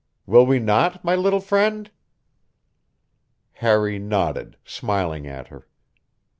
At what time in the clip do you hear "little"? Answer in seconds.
1.15-1.39